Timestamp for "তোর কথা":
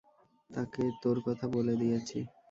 1.01-1.45